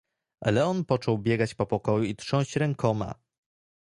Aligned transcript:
"Leon 0.45 0.85
począł 0.85 1.17
biegać 1.17 1.53
po 1.55 1.65
pokoju 1.65 2.03
i 2.03 2.15
trząść 2.15 2.55
rękoma." 2.55 3.13